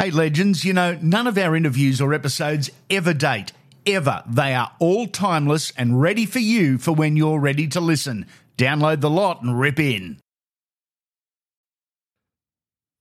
[0.00, 3.50] Hey, legends, you know, none of our interviews or episodes ever date.
[3.84, 4.22] Ever.
[4.28, 8.26] They are all timeless and ready for you for when you're ready to listen.
[8.56, 10.20] Download the lot and rip in.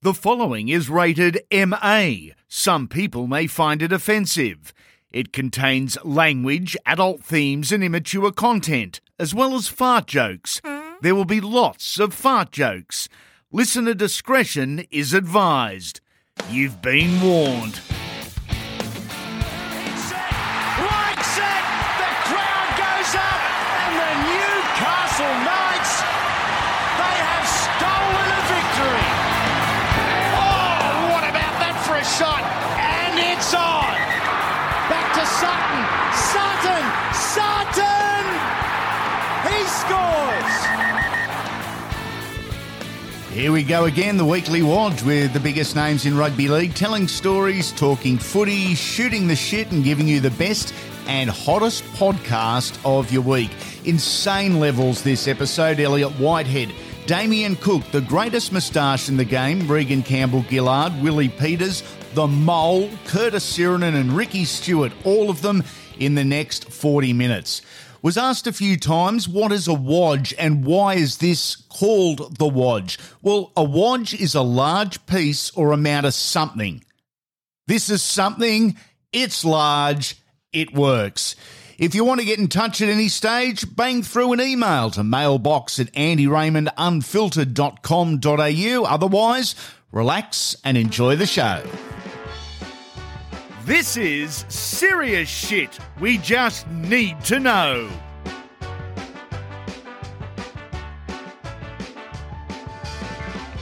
[0.01, 2.33] The following is rated MA.
[2.47, 4.73] Some people may find it offensive.
[5.11, 10.61] It contains language, adult themes, and immature content, as well as fart jokes.
[11.01, 13.07] There will be lots of fart jokes.
[13.51, 16.01] Listener discretion is advised.
[16.49, 17.81] You've been warned.
[43.47, 47.07] Here we go again, the weekly watch with the biggest names in rugby league, telling
[47.07, 50.73] stories, talking footy, shooting the shit, and giving you the best
[51.07, 53.49] and hottest podcast of your week.
[53.85, 55.79] Insane levels this episode.
[55.79, 56.73] Elliott Whitehead,
[57.05, 61.83] Damien Cook, the greatest moustache in the game, Reagan Campbell Gillard, Willie Peters,
[62.15, 65.63] the Mole, Curtis Sironen, and Ricky Stuart, all of them
[65.99, 67.61] in the next 40 minutes
[68.01, 72.47] was asked a few times what is a wodge and why is this called the
[72.47, 72.97] wodge?
[73.21, 76.83] Well, a wodge is a large piece or amount of something.
[77.67, 78.77] This is something,
[79.11, 80.15] it's large,
[80.53, 81.35] it works.
[81.77, 85.03] If you want to get in touch at any stage, bang through an email to
[85.03, 88.85] mailbox at andyraymondunfiltered.com.au.
[88.85, 89.55] Otherwise,
[89.91, 91.63] relax and enjoy the show.
[93.67, 97.89] This is serious shit we just need to know.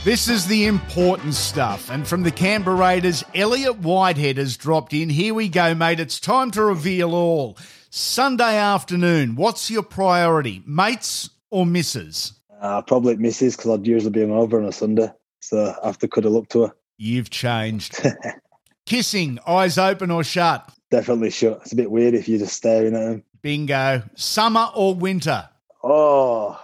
[0.03, 1.89] This is the important stuff.
[1.89, 5.09] And from the Canberra Raiders, Elliott Whitehead has dropped in.
[5.09, 5.99] Here we go, mate.
[5.99, 7.57] It's time to reveal all.
[7.89, 12.33] Sunday afternoon, what's your priority, mates or misses?
[12.61, 15.11] Uh, probably misses because I'd usually be over on a Sunday.
[15.39, 16.75] So I have to cut a look to her.
[16.99, 18.05] You've changed.
[18.85, 20.69] Kissing, eyes open or shut?
[20.91, 21.59] Definitely shut.
[21.63, 23.23] It's a bit weird if you're just staring at him.
[23.41, 24.03] Bingo.
[24.15, 25.49] Summer or winter?
[25.83, 26.59] Oh,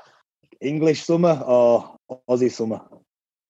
[0.59, 1.95] English summer or
[2.29, 2.81] Aussie summer?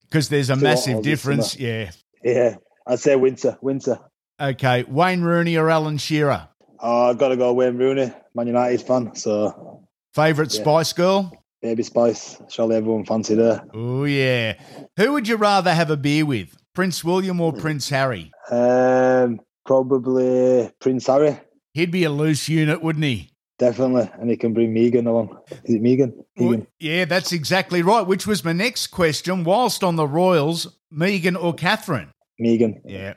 [0.04, 1.52] Because there's a Still massive Aussie difference.
[1.54, 1.66] summer.
[1.68, 1.92] Yeah.
[2.24, 2.56] Yeah,
[2.88, 3.58] I'd say winter.
[3.62, 4.00] Winter.
[4.40, 4.84] Okay.
[4.88, 6.48] Wayne Rooney or Alan Shearer?
[6.80, 9.16] Oh, I've got to go Wayne Rooney, Man United fan.
[9.16, 10.62] So Favourite Yeah.
[10.62, 11.32] Spice Girl?
[11.62, 12.42] Baby Spice.
[12.50, 13.64] Surely everyone fancied her.
[13.74, 14.54] Oh, yeah.
[14.98, 16.56] Who would you rather have a beer with?
[16.74, 18.32] Prince William or Prince Harry?
[18.50, 21.40] Um, probably Prince Harry.
[21.74, 23.30] He'd be a loose unit, wouldn't he?
[23.60, 25.38] Definitely, and he can bring Meghan along.
[25.66, 26.26] Is it Megan?
[26.36, 28.02] Well, yeah, that's exactly right.
[28.02, 29.44] Which was my next question.
[29.44, 32.10] Whilst on the Royals, Meghan or Catherine?
[32.42, 32.82] Meghan.
[32.84, 33.14] Yeah.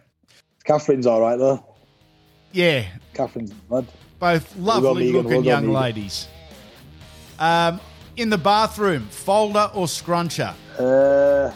[0.65, 1.65] Catherine's all right though.
[2.53, 2.85] Yeah,
[3.15, 3.53] Catherine's
[4.19, 5.81] both lovely Meghan, looking we'll young Meghan.
[5.81, 6.29] ladies.
[7.39, 7.81] Um,
[8.17, 10.55] in the bathroom, folder or scruncher?
[10.79, 11.53] Uh,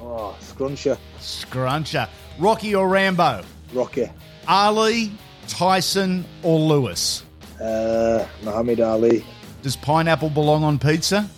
[0.00, 0.98] oh, Scruncher.
[1.18, 2.08] Scruncher.
[2.38, 3.42] Rocky or Rambo?
[3.72, 4.08] Rocky.
[4.48, 5.10] Ali,
[5.48, 7.24] Tyson or Lewis?
[7.60, 9.24] Uh, Muhammad Ali.
[9.62, 11.28] Does pineapple belong on pizza?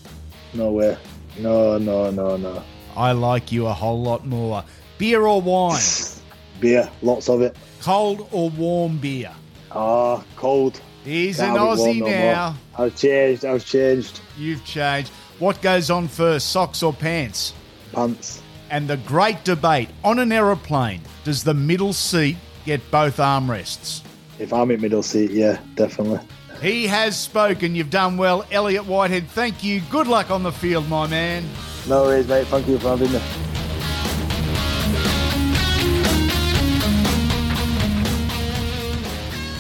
[0.55, 0.97] No way.
[1.39, 2.63] No, no, no, no.
[2.97, 4.65] I like you a whole lot more.
[4.99, 5.81] Beer or wine?
[6.61, 6.91] Beer.
[7.03, 7.57] Lots of it.
[7.81, 9.31] Cold or warm beer?
[9.71, 10.81] Ah, cold.
[11.05, 12.11] He's an Can't warm Aussie no more.
[12.33, 12.57] now.
[12.77, 13.45] I've changed.
[13.45, 14.21] I've changed.
[14.37, 15.11] You've changed.
[15.39, 17.55] What goes on first, socks or pants?
[17.93, 18.43] Pants.
[18.71, 24.03] And the great debate on an aeroplane does the middle seat get both armrests?
[24.39, 26.21] If I'm in middle seat, yeah, definitely.
[26.61, 27.75] He has spoken.
[27.75, 28.45] You've done well.
[28.51, 29.81] Elliott Whitehead, thank you.
[29.91, 31.45] Good luck on the field, my man.
[31.89, 32.47] No worries, mate.
[32.49, 33.21] Thank you for having me.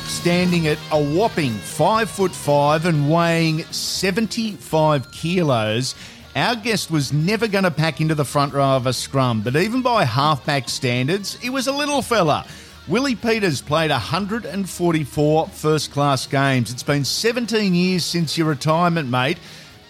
[0.08, 5.94] Standing at a whopping five foot five and weighing 75 kilos,
[6.38, 9.56] our guest was never going to pack into the front row of a scrum, but
[9.56, 12.46] even by halfback standards, he was a little fella.
[12.86, 16.70] Willie Peters played 144 first class games.
[16.70, 19.38] It's been 17 years since your retirement, mate.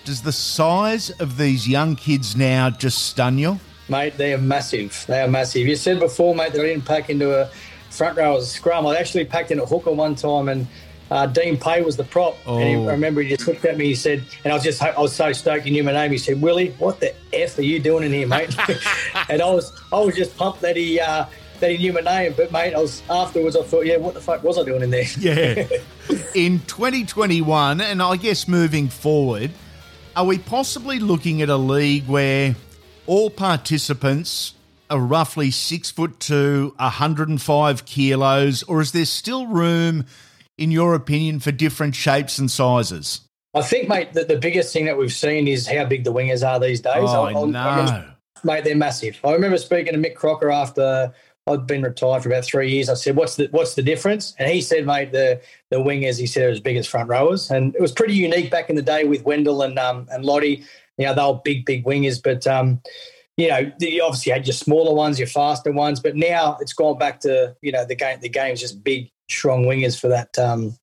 [0.04, 3.60] Does the size of these young kids now just stun you?
[3.90, 5.04] Mate, they are massive.
[5.06, 5.66] They are massive.
[5.66, 7.50] You said before, mate, that I didn't pack into a
[7.90, 8.86] front row as a scrum.
[8.86, 10.66] I actually packed in a hooker one time, and
[11.10, 12.36] uh, Dean Pay was the prop.
[12.46, 12.88] And he, Oh.
[12.88, 13.86] I remember he just looked at me.
[13.86, 16.10] He said, and I was just, I was so stoked he knew my name.
[16.12, 18.54] He said, "Willie, what the f are you doing in here, mate?"
[19.28, 21.00] and I was, I was just pumped that he.
[21.00, 21.26] Uh,
[21.60, 23.56] that he knew my name, but mate, I was afterwards.
[23.56, 25.06] I thought, yeah, what the fuck was I doing in there?
[25.18, 25.66] Yeah.
[26.36, 29.50] In 2021, and I guess moving forward,
[30.14, 32.54] are we possibly looking at a league where
[33.08, 34.54] all participants
[34.88, 40.06] are roughly six foot two, 105 kilos, or is there still room,
[40.58, 43.22] in your opinion, for different shapes and sizes?
[43.54, 46.46] I think, mate, that the biggest thing that we've seen is how big the wingers
[46.46, 46.94] are these days.
[46.96, 47.58] Oh, I, no.
[47.58, 48.14] I remember,
[48.44, 49.18] mate, they're massive.
[49.24, 51.12] I remember speaking to Mick Crocker after
[51.48, 52.88] I'd been retired for about three years.
[52.88, 55.40] I said, "What's the what's the difference?" And he said, "Mate, the
[55.70, 58.50] the wingers." He said, "Are as big as front rowers," and it was pretty unique
[58.50, 60.44] back in the day with Wendell and um, and Lote.
[60.44, 62.80] You know, they were big, big wingers, but um,
[63.36, 66.98] you know, you obviously had your smaller ones, your faster ones, but now it's gone
[66.98, 68.20] back to you know the game.
[68.20, 70.76] The game's just big, strong wingers for that um,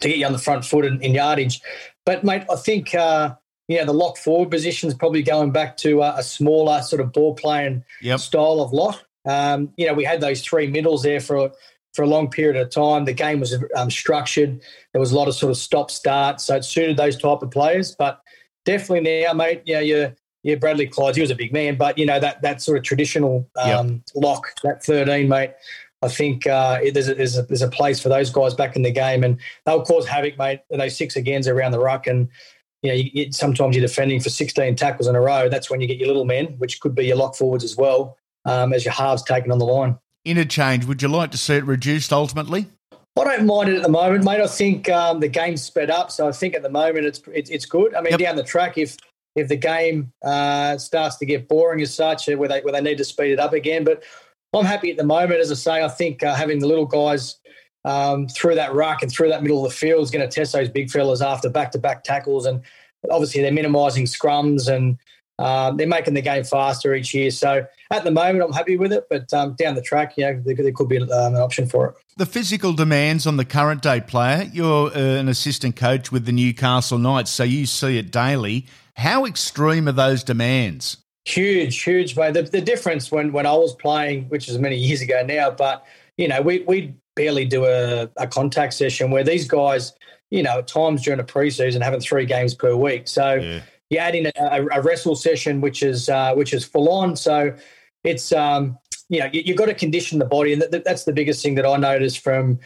[0.00, 1.60] to get you on the front foot in, in yardage.
[2.04, 3.34] But mate, I think uh,
[3.68, 7.00] you know the lock forward position is probably going back to uh, a smaller sort
[7.00, 8.20] of ball playing Yep.
[8.20, 9.02] style of lock.
[9.26, 11.50] Um, you know, we had those three middles there for
[11.94, 13.04] for a long period of time.
[13.04, 14.60] The game was um, structured.
[14.92, 17.50] There was a lot of sort of stop start, so it suited those type of
[17.50, 17.94] players.
[17.96, 18.20] But
[18.64, 21.96] definitely now, mate, you know, you're yeah, Bradley Clyde, he was a big man, but
[21.96, 25.52] you know that that sort of traditional um, lock, that thirteen, mate.
[26.04, 28.76] I think uh, it- there's a, there's a there's a place for those guys back
[28.76, 30.60] in the game, and they'll cause havoc, mate.
[30.70, 32.28] Those six agains around the ruck, and
[32.82, 35.48] you know, you, you, sometimes you're defending for 16 tackles in a row.
[35.48, 38.18] That's when you get your little men, which could be your lock forwards as well,
[38.44, 39.96] um, as your halves taken on the line.
[40.26, 42.66] Interchange, would you like to see it reduced ultimately?
[43.18, 44.40] I don't mind it at the moment, mate.
[44.40, 47.48] I think um, the game's sped up, so I think at the moment it's it's,
[47.50, 47.94] it's good.
[47.94, 48.20] I mean, Yep.
[48.20, 48.96] down the track, if
[49.36, 52.80] if the game uh, starts to get boring as such, uh, where they where they
[52.82, 54.02] need to speed it up again, but
[54.54, 55.40] I'm happy at the moment.
[55.40, 57.36] As I say, I think uh, having the little guys
[57.84, 60.52] um, through that ruck and through that middle of the field is going to test
[60.52, 62.62] those big fellas after back to back tackles, and
[63.10, 64.98] obviously they're minimising scrums and
[65.38, 67.30] um, they're making the game faster each year.
[67.30, 70.40] So at the moment, I'm happy with it, but um, down the track, you know,
[70.44, 71.94] there, there could be um, an option for it.
[72.16, 76.32] The physical demands on the current day player, you're uh, an assistant coach with the
[76.32, 78.66] Newcastle Knights, so you see it daily.
[78.96, 80.98] How extreme are those demands?
[81.24, 82.34] Huge, huge, mate.
[82.34, 85.84] The, the difference when, when I was playing, which is many years ago now, but
[86.16, 89.92] you know, we we barely do a, a contact session where these guys,
[90.30, 93.08] you know, at times during a preseason having three games per week.
[93.08, 93.60] So Yeah.
[93.90, 97.16] you add in a, a, wrestle session, which is uh, which is full on.
[97.16, 97.54] So
[98.04, 98.78] it's um,
[99.08, 101.54] you know, you, you've got to condition the body, and that, that's the biggest thing
[101.56, 102.58] that I noticed from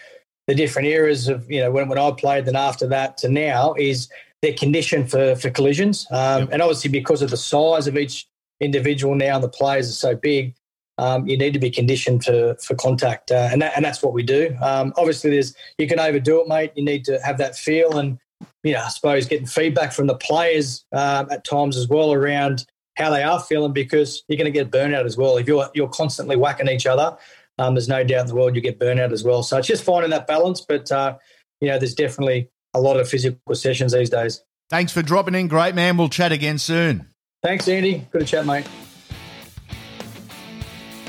[0.47, 3.75] the different eras of you know when, when I played, then after that to now
[3.75, 4.09] is
[4.43, 6.49] they're conditioned for for collisions, um, Yep.
[6.53, 8.27] and obviously because of the size of each
[8.61, 10.55] individual now and the players are so big.
[10.99, 14.13] Um, you need to be conditioned for for contact, uh, and that, and that's what
[14.13, 14.57] we do.
[14.61, 16.73] Um, obviously, there's you can overdo it, mate.
[16.75, 18.19] You need to have that feel, and
[18.65, 22.67] you know, I suppose getting feedback from the players um, at times as well around
[22.97, 25.89] how they are feeling because you're going to get burnout as well if you're you're
[25.89, 27.17] constantly whacking each other.
[27.59, 29.43] Um, there's no doubt in the world you get burnout as well.
[29.43, 31.17] So it's just finding that balance, but uh,
[31.61, 34.43] you know, there's definitely a lot of physical sessions these days.
[34.71, 35.97] Thanks for dropping in, great man.
[35.97, 37.09] We'll chat again soon.
[37.43, 38.07] Thanks, Andy.
[38.11, 38.67] Good to chat, mate.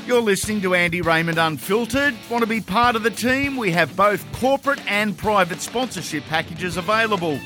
[0.06, 2.14] You're listening to Andy Raymond Unfiltered.
[2.30, 3.56] Want to be part of the team?
[3.56, 7.38] We have both corporate and private sponsorship packages available.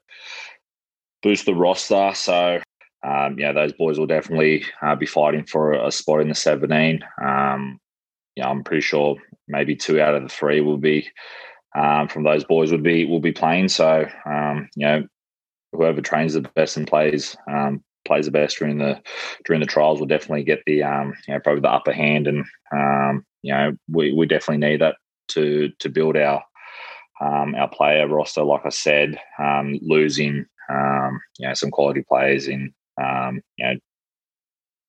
[1.23, 2.11] boost the roster.
[2.13, 2.59] So,
[3.03, 7.03] um, yeah, those boys will definitely uh, be fighting for a spot in the 17.
[7.23, 7.79] Um,
[8.35, 9.15] yeah, I'm pretty sure
[9.47, 11.09] maybe two out of the three will be
[11.75, 13.69] um, from those boys would be will be playing.
[13.69, 15.07] So, um, you know,
[15.71, 19.01] whoever trains the best and plays um, plays the best during the
[19.45, 22.45] during the trials will definitely get the um, you know probably the upper hand, and
[22.71, 24.95] um, you know we, we definitely need that
[25.29, 26.43] to to build our
[27.21, 28.43] um, our player roster.
[28.43, 33.75] Like I said, um, losing um, you know some quality players in um, you know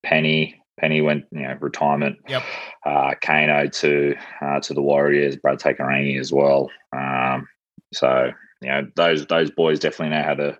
[0.04, 2.18] Penny Penny went you know retirement.
[2.28, 2.42] Yep.
[2.84, 6.70] Uh, Kano to uh, to the Warriors, Brad Takairangi as well.
[6.96, 7.46] Um,
[7.92, 10.58] so you know those those boys definitely know how to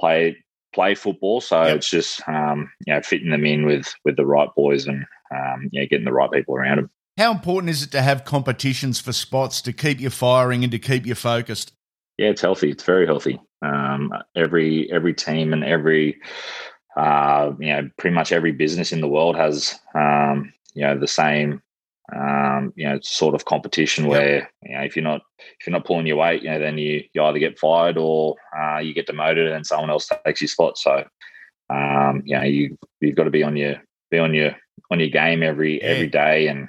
[0.00, 0.36] play
[0.74, 1.40] play football.
[1.40, 1.76] So Yep.
[1.76, 5.04] it's just um, you know fitting them in with with the right boys and
[5.34, 6.90] um, you know getting the right people around them.
[7.18, 10.78] How important is it to have competitions for spots to keep you firing and to
[10.78, 11.72] keep you focused?
[12.20, 12.68] Yeah, it's healthy.
[12.68, 13.40] It's very healthy.
[13.62, 16.20] Um, every every team and every
[16.94, 21.08] uh, you know pretty much every business in the world has um, you know the
[21.08, 21.62] same
[22.14, 24.10] um, you know sort of competition yep.
[24.10, 26.76] where you know if you're not if you're not pulling your weight, you know then
[26.76, 30.48] you you either get fired or uh, you get demoted and someone else takes your
[30.48, 30.76] spot.
[30.76, 31.02] So
[31.70, 33.76] um, you know you you've got to be on your
[34.10, 34.54] be on your
[34.90, 35.88] on your game every yeah.
[35.88, 36.68] every day and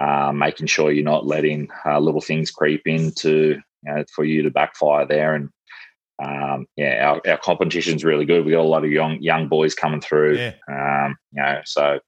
[0.00, 4.42] uh, making sure you're not letting uh, little things creep into you know, for you
[4.42, 5.50] to backfire there and
[6.22, 8.44] um, yeah, our, our competition's really good.
[8.44, 10.38] We got a lot of young young boys coming through.
[10.38, 10.54] Yeah.
[10.68, 12.00] Um, you know, so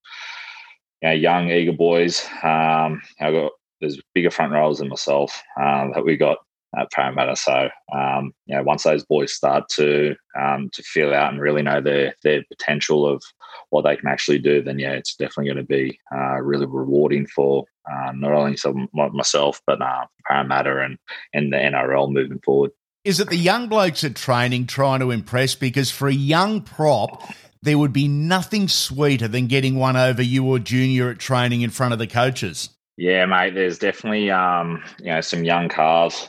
[1.02, 2.24] you know, young eager boys.
[2.42, 6.38] Um, I got there's bigger front rows than myself um, that we got
[6.76, 7.36] at Parramatta.
[7.36, 11.62] So um, you know, once those boys start to um, to feel out and really
[11.62, 13.22] know their their potential of
[13.70, 17.26] what they can actually do, then yeah, it's definitely going to be uh, really rewarding
[17.26, 20.98] for uh, not only some myself but uh, Parramatta and
[21.32, 22.70] and the NRL moving forward.
[23.04, 25.54] Is it the young blokes at training trying to impress?
[25.54, 27.22] Because for a young prop,
[27.62, 31.70] there would be nothing sweeter than getting one over you or junior at training in
[31.70, 32.70] front of the coaches.
[32.98, 33.54] Yeah, mate.
[33.54, 36.28] There's definitely um, you know some young cars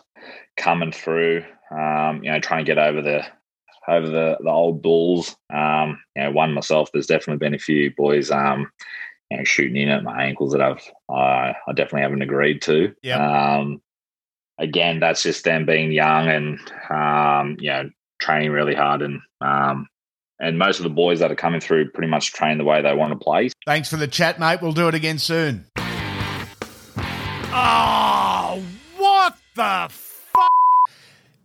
[0.59, 1.43] coming through.
[1.71, 3.25] Um, you know, trying to get over the
[3.87, 5.35] over the the old bulls.
[5.51, 6.91] Um, you know, one myself.
[6.91, 8.29] There's definitely been a few boys.
[8.29, 8.71] Um,
[9.31, 12.93] you know, shooting in at my ankles that I've uh, I definitely haven't agreed to.
[13.01, 13.57] Yeah.
[13.57, 13.81] Um,
[14.59, 17.89] again, that's just them being young and um, you know
[18.21, 19.87] training really hard and um,
[20.39, 22.93] and most of the boys that are coming through pretty much train the way they
[22.93, 23.49] want to play.
[23.65, 24.61] Thanks for the chat, mate.
[24.61, 25.65] We'll do it again soon.
[27.51, 28.61] Oh,
[28.97, 29.89] what the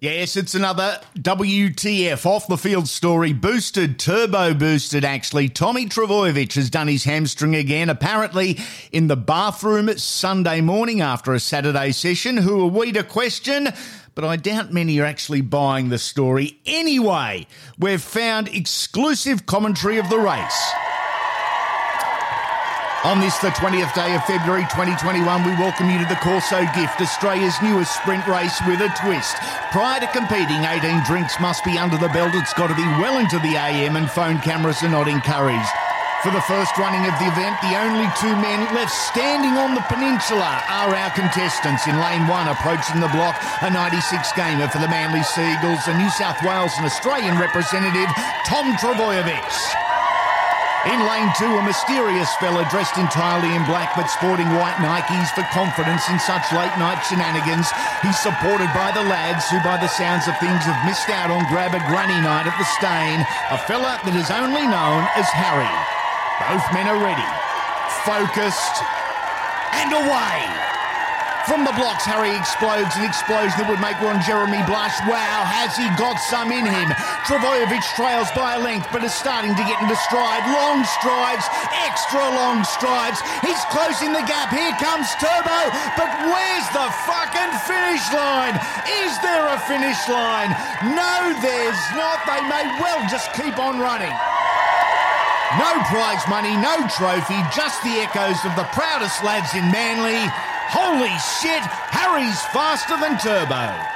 [0.04, 3.32] Yes, it's another WTF off the field story.
[3.32, 5.48] Boosted, turbo boosted, actually.
[5.48, 8.58] Tommy Trbojevic has done his hamstring again, apparently
[8.92, 12.36] in the bathroom Sunday morning after a Saturday session.
[12.36, 13.70] Who are we to question?
[14.14, 16.60] But I doubt many are actually buying the story.
[16.66, 17.46] Anyway,
[17.78, 20.93] we've found exclusive commentary of the race.
[23.04, 27.04] On this, the 20th day of February 2021, we welcome you to the Corso Gift,
[27.04, 29.36] Australia's newest sprint race with a twist.
[29.76, 32.32] Prior to competing, 18 drinks must be under the belt.
[32.32, 35.68] It's got to be well into the AM, and phone cameras are not encouraged.
[36.24, 39.84] For the first running of the event, the only two men left standing on the
[39.92, 41.84] peninsula are our contestants.
[41.84, 46.08] In lane one, approaching the block, a 96 gamer for the Manly Seagulls, a New
[46.08, 48.08] South Wales and Australian representative,
[48.48, 49.92] Tom Trbojevic.
[50.84, 55.40] In lane two, a mysterious fella dressed entirely in black but sporting white Nikes for
[55.48, 57.72] confidence in such late night shenanigans.
[58.04, 61.48] He's supported by the lads who, by the sounds of things, have missed out on
[61.48, 63.24] grab a granny night at the Steyne.
[63.48, 65.72] A fella that is only known as Harry.
[66.52, 67.30] Both men are ready,
[68.04, 68.84] focused,
[69.72, 70.73] and away.
[71.44, 74.96] From the blocks, Harry explodes an explosion that would make Ron Jeremy blush.
[75.04, 76.88] Wow, has he got some in him?
[77.28, 80.40] Trbojevic trails by a length, but is starting to get into stride.
[80.48, 81.44] Long strides,
[81.84, 83.20] extra long strides.
[83.44, 84.56] He's closing the gap.
[84.56, 85.68] Here comes Turbo,
[86.00, 88.56] but where's the fucking finish line?
[89.04, 90.48] Is there a finish line?
[90.96, 92.24] No, there's not.
[92.24, 94.16] They may well just keep on running.
[95.60, 100.24] No prize money, no trophy, just the echoes of the proudest lads in Manly.
[100.68, 101.08] Holy
[101.40, 103.94] shit, Harry's faster than Turbo.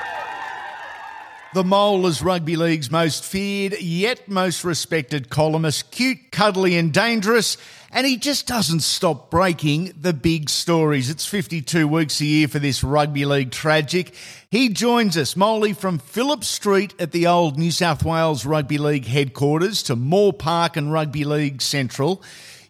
[1.54, 7.56] The Mole is rugby league's most feared yet most respected columnist, cute, cuddly, and dangerous,
[7.90, 11.08] and he just doesn't stop breaking the big stories.
[11.08, 14.12] It's 52 weeks a year for this rugby league tragic.
[14.50, 19.06] He joins us, Moley, from Phillip Street at the old New South Wales Rugby League
[19.06, 22.22] headquarters to Moore Park and Rugby League Central.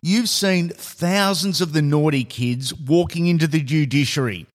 [0.02, 4.46] You've seen thousands of the naughty kids walking into the judiciary.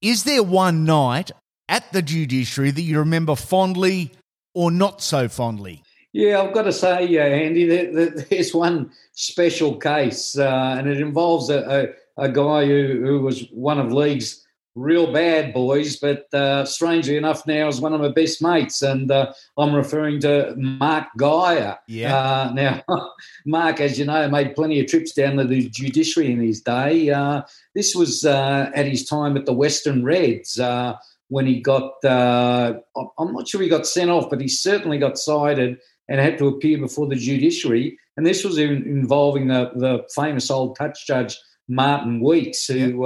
[0.00, 1.32] Is there one night
[1.68, 4.12] at the judiciary that you remember fondly
[4.54, 5.82] or not so fondly?
[6.12, 7.66] Yeah, I've got to say, uh, Andy,
[8.30, 13.48] there's one special case, uh, and it involves a, a, a guy who, who was
[13.50, 14.46] one of league's
[14.78, 19.10] real bad boys, but uh, strangely enough, now is one of my best mates, and
[19.10, 21.78] uh, I'm referring to Mark Geyer.
[21.86, 22.16] Yeah.
[22.16, 22.82] Uh, now,
[23.46, 27.10] Mark, as you know, made plenty of trips down to the judiciary in his day.
[27.10, 27.42] Uh,
[27.74, 30.58] this was uh, at his time at the Western Reds.
[30.58, 30.96] Uh,
[31.30, 35.78] when he got, I'm not sure he got sent off, but he certainly got cited
[36.08, 37.98] and had to appear before the judiciary.
[38.16, 43.04] And this was in, involving the, the famous old touch judge Martin Weeks, who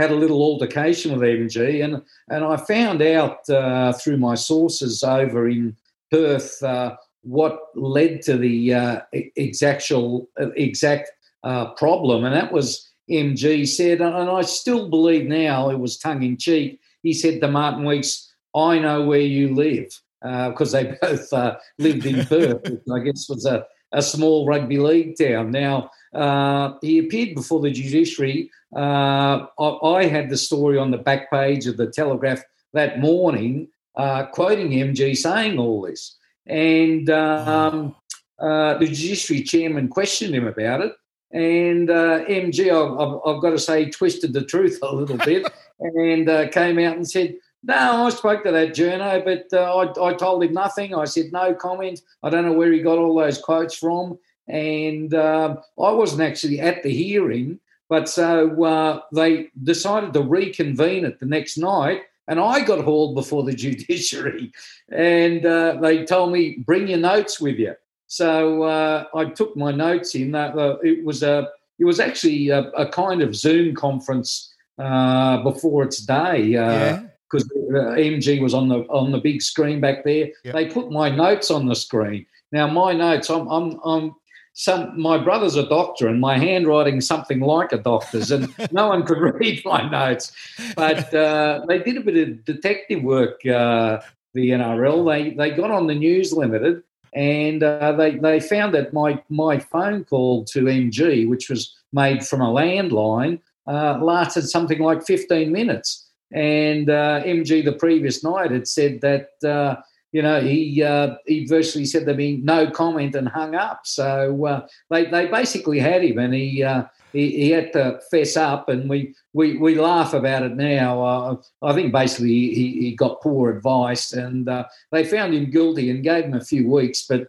[0.00, 5.02] had a little altercation with MG, and and I found out uh, through my sources
[5.04, 5.76] over in
[6.10, 9.00] Perth uh, what led to the uh,
[9.36, 10.26] exactual
[10.56, 11.10] exact
[11.44, 16.22] uh, problem, and that was MG said, and I still believe now it was tongue
[16.22, 16.80] in cheek.
[17.02, 21.56] He said to Martin Weeks, "I know where you live," because uh, they both uh,
[21.78, 25.50] lived in Perth, which I guess was a a small rugby league town.
[25.50, 28.50] Now, uh, he appeared before the judiciary.
[28.74, 33.68] Uh, I, I, had the story on the back page of the Telegraph that morning,
[33.96, 36.16] uh, quoting MG saying all this.
[36.46, 37.94] And um,
[38.38, 40.92] uh, the judiciary chairman questioned him about it.
[41.32, 45.46] And uh, MG, I've, I've, got to say, twisted the truth a little bit
[45.80, 50.08] and uh, came out and said, no, I spoke to that journo, but uh, I,
[50.08, 50.94] I, told him nothing.
[50.94, 52.00] I said no comment.
[52.22, 54.18] I don't know where he got all those quotes from.
[54.50, 61.04] And um, I wasn't actually at the hearing, but so uh, they decided to reconvene
[61.04, 62.02] it the next night.
[62.26, 64.52] And I got hauled before the judiciary.
[64.90, 67.74] And uh, they told me, bring your notes with you.
[68.06, 70.34] So uh, I took my notes in.
[70.34, 75.84] Uh, it was a it was actually a, a kind of Zoom conference uh, before
[75.84, 76.42] its day.
[76.42, 80.30] Yeah because uh, MG was on the on the big screen back there.
[80.44, 80.54] Yep.
[80.54, 82.26] They put my notes on the screen.
[82.52, 84.14] Now my notes, I'm I'm, I'm
[84.52, 89.04] some my brother's a doctor and my handwriting's something like a doctor's and no one
[89.04, 90.32] could read my notes.
[90.76, 93.44] But uh, they did a bit of detective work.
[93.46, 94.00] Uh,
[94.34, 96.82] the NRL they they got on the News Limited
[97.14, 102.24] and uh, they they found that my my phone call to MG, which was made
[102.24, 106.06] from a landline, uh, lasted something like 15 minutes.
[106.32, 109.80] And uh, MG the previous night had said that uh,
[110.12, 113.86] you know he uh, he virtually said there'd be no comment and hung up.
[113.86, 116.62] So uh, they they basically had him, and he.
[116.62, 121.02] Uh, he, he, had to fess up, and we, we, we laugh about it now.
[121.02, 124.48] Uh, I think basically he, he got poor advice, and
[124.92, 127.08] they found him guilty and gave him a few weeks.
[127.08, 127.26] But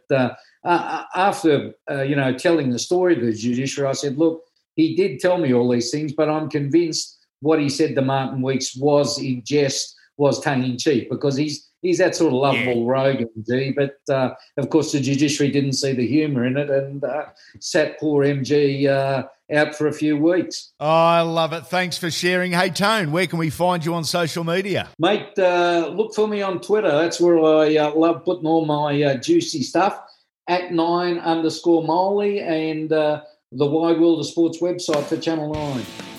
[0.63, 4.43] after you know telling the story to the judiciary, I said, "Look,
[4.75, 8.41] he did tell me all these things, but I'm convinced what he said to Martin
[8.41, 12.85] Weeks was in jest, was tongue in cheek, because he's he's that sort of lovable
[12.85, 12.91] yeah.
[12.91, 13.75] rogue, MG.
[13.75, 17.25] But uh, of course, the judiciary didn't see the humour in it and uh,
[17.59, 19.23] sat poor MG uh,
[19.53, 20.71] out for a few weeks.
[20.79, 21.67] Oh, I love it.
[21.67, 22.51] Thanks for sharing.
[22.51, 24.89] Hey, Tone, where can we find you on social media?
[25.00, 26.91] Mate, uh, look for me on Twitter.
[26.91, 30.00] That's where I uh, love putting all my uh, juicy stuff
[30.48, 36.10] at nine underscore Molly and the Wide World of Sports website for Channel 9.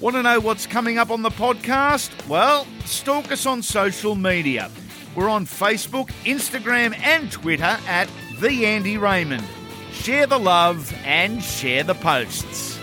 [0.00, 2.10] Want to know what's coming up on the podcast?
[2.28, 4.70] Well, stalk us on social media.
[5.14, 9.44] We're on Facebook, Instagram, and Twitter at The Andy Raymond.
[9.92, 12.78] Share the love and share the posts.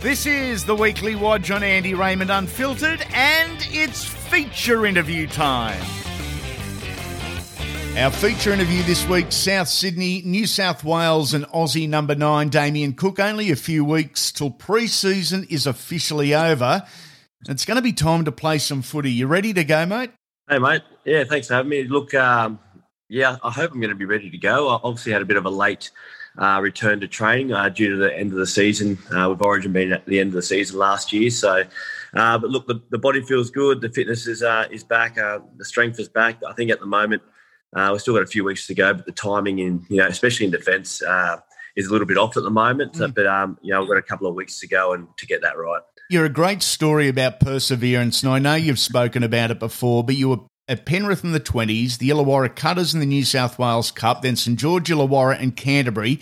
[0.00, 5.82] This is the weekly Watch on Andy Raymond Unfiltered, and it's feature interview time.
[7.96, 12.94] Our feature interview this week South Sydney, New South Wales, and Aussie number nine, Damien
[12.94, 13.20] Cook.
[13.20, 16.84] Only a few weeks till pre season is officially over.
[17.50, 19.12] It's going to be time to play some footy.
[19.12, 20.10] You ready to go, mate?
[20.48, 20.80] Hey, mate.
[21.04, 21.84] Yeah, thanks for having me.
[21.84, 22.58] Look, um,
[23.10, 24.70] yeah, I hope I'm going to be ready to go.
[24.70, 25.90] I obviously had a bit of a late
[26.38, 29.70] uh, return to training uh, due to the end of the season, uh, with Origin
[29.70, 31.28] being at the end of the season last year.
[31.28, 31.62] So,
[32.14, 33.82] uh, but look, the, the, body feels good.
[33.82, 35.18] The fitness is uh, is back.
[35.18, 36.38] Uh, the strength is back.
[36.48, 37.20] I think at the moment
[37.74, 40.06] uh, we've still got a few weeks to go, but the timing in, you know,
[40.06, 41.40] especially in defence, uh,
[41.76, 42.94] is a little bit off at the moment.
[42.94, 43.14] Mm.
[43.14, 45.42] But um, you know, we've got a couple of weeks to go and to get
[45.42, 45.82] that right.
[46.10, 50.04] You're a great story about perseverance, and I know you've spoken about it before.
[50.04, 53.58] But you were at Penrith in the twenties, the Illawarra Cutters in the New South
[53.58, 56.20] Wales Cup, then St George Illawarra and Canterbury,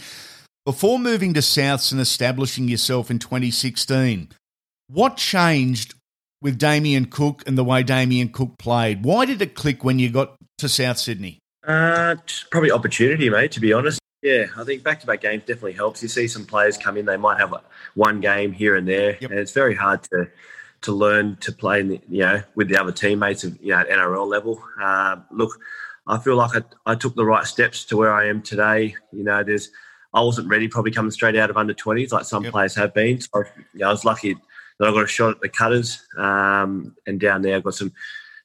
[0.65, 4.29] before moving to Souths and establishing yourself in 2016.
[4.87, 5.95] What changed
[6.43, 9.05] with Damien Cook and the way Damien Cook played?
[9.05, 11.40] Why did it click when you got to South Sydney?
[11.67, 12.17] Uh,
[12.51, 13.53] probably opportunity, mate.
[13.53, 16.03] To be honest, yeah, I think back-to-back games definitely helps.
[16.03, 17.55] You see some players come in; they might have
[17.95, 19.31] one game here and there, yep.
[19.31, 20.29] and it's very hard to
[20.83, 23.79] to learn to play, in the, you know, with the other teammates of you know
[23.79, 24.63] at NRL level.
[24.81, 25.59] Uh, look,
[26.07, 28.95] I feel like I, I took the right steps to where I am today.
[29.13, 29.71] You know, there's
[30.13, 32.53] I wasn't ready, probably coming straight out of under 20s like some yep.
[32.53, 33.21] players have been.
[33.21, 33.45] So
[33.75, 34.35] you know, I was lucky
[34.79, 37.93] that I got a shot at the cutters, um, and down there I got some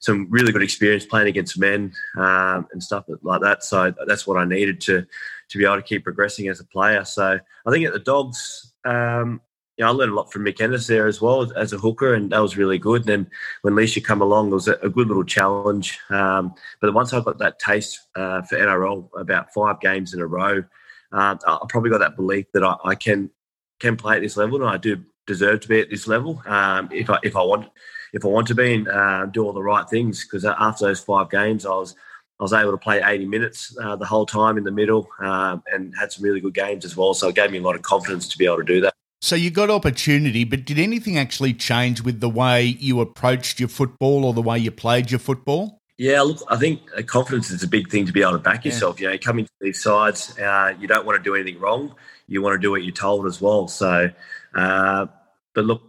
[0.06, 3.64] some really good experience playing against men um, and stuff like that.
[3.64, 5.04] So that's what I needed to
[5.48, 7.04] to be able to keep progressing as a player.
[7.04, 9.40] So I think at the Dogs, um,
[9.76, 12.14] you know, I learned a lot from Mick Ennis there as well as a hooker,
[12.14, 13.02] and that was really good.
[13.02, 13.30] And then
[13.62, 15.98] when Lichaa come along, it was a, good little challenge.
[16.08, 20.26] Um, but once I got that taste uh, for NRL, about five games in a
[20.26, 20.64] row,
[21.12, 23.30] uh, I probably got that belief that I, I, can
[23.78, 26.88] can play at this level, and I do deserve to be at this level um,
[26.92, 27.68] if I if I want
[28.12, 30.24] if I want to be and uh, do all the right things.
[30.24, 31.94] Because after those five games, I was
[32.38, 35.56] I was able to play 80 minutes uh, the whole time in the middle uh,
[35.72, 37.14] and had some really good games as well.
[37.14, 38.92] So it gave me a lot of confidence to be able to do that.
[39.22, 43.70] So you got opportunity, but did anything actually change with the way you approached your
[43.70, 45.80] football or the way you played your football?
[45.98, 49.00] Yeah, look, I think confidence is a big thing to be able to back yourself.
[49.00, 49.08] Yeah.
[49.08, 51.94] You know, coming to these sides, uh, you don't want to do anything wrong.
[52.28, 53.66] You want to do what you're told as well.
[53.66, 54.10] So,
[54.54, 55.06] uh,
[55.54, 55.85] but look,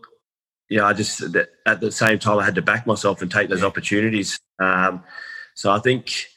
[0.69, 1.21] you know, I just
[1.65, 3.67] at the same time I had to back myself and take those yeah.
[3.67, 4.39] opportunities.
[4.60, 5.03] Um,
[5.53, 6.27] so I think,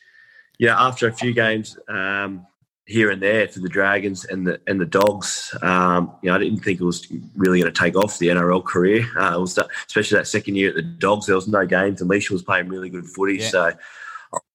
[0.58, 2.46] yeah, after a few games, um,
[2.90, 5.56] here and there for the Dragons and the and the Dogs.
[5.62, 8.64] Um, you know, I didn't think it was really going to take off the NRL
[8.64, 9.06] career.
[9.16, 11.26] Uh, was that, especially that second year at the Dogs.
[11.26, 12.00] There was no games.
[12.00, 13.48] and Lichaa was playing really good footy, yeah.
[13.48, 13.72] so.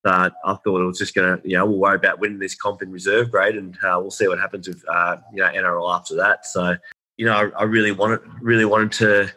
[0.06, 2.56] Uh, I thought it was just going to, you know, we'll worry about winning this
[2.56, 5.94] comp in reserve grade, and uh, we'll see what happens with, uh, you know, NRL
[5.94, 6.46] after that.
[6.46, 6.78] So,
[7.18, 9.32] you know, I, I really wanted, really wanted to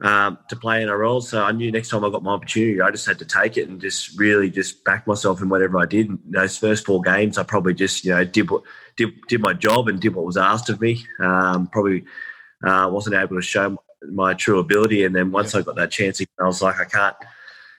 [0.00, 1.20] um, to play in a role.
[1.20, 3.68] So I knew next time I got my opportunity, I just had to take it
[3.68, 6.08] and just really just back myself in whatever I did.
[6.08, 8.62] In those first four games, I probably just you know did what
[8.96, 11.04] did, did my job and did what was asked of me.
[11.20, 12.04] Um, probably
[12.64, 13.76] uh, wasn't able to show
[14.10, 15.54] my true ability, and then once.
[15.54, 17.16] I got that chance, I was like, I can't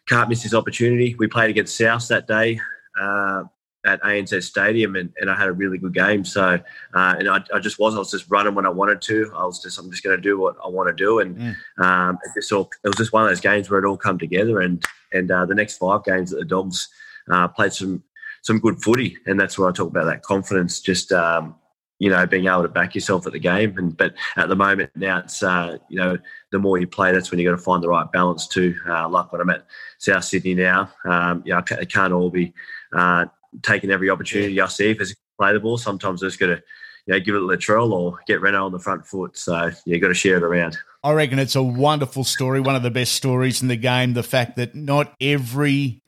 [0.07, 1.15] can't miss this opportunity.
[1.17, 2.59] We played against South that day.
[2.99, 3.43] Uh,
[3.85, 6.25] at ANZ Stadium, and, and I had a really good game.
[6.25, 6.59] So,
[6.93, 9.31] uh, and I, I, just was, I was just running when I wanted to.
[9.35, 11.55] I was just, I'm just going to do what I want to do, and mm.
[11.83, 14.19] um, it just all, it was just one of those games where it all come
[14.19, 14.59] together.
[14.59, 16.89] And and uh, the next five games that the Dogs
[17.31, 18.03] uh, played some
[18.41, 20.81] some good footy, and that's where I talk about that confidence.
[20.81, 21.55] Just um,
[21.99, 23.77] you know, being able to back yourself at the game.
[23.77, 26.17] And but at the moment now, it's uh, you know,
[26.51, 28.75] the more you play, that's when you got to find the right balance too.
[28.87, 29.65] Uh, like when I'm at
[29.99, 32.53] South Sydney now, um, you know, it can't all be
[32.93, 33.25] uh,
[33.61, 35.77] taking every opportunity I see if it's play the ball.
[35.77, 36.61] Sometimes I just got to
[37.05, 39.37] you know, give it a Latrell or get Reyno on the front foot.
[39.37, 40.77] So you got to share it around.
[41.03, 44.13] I reckon it's a wonderful story, one of the best stories in the game.
[44.13, 46.01] The fact that not every